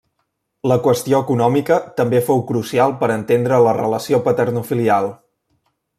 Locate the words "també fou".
2.01-2.41